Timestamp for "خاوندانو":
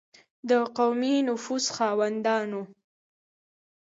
1.75-2.61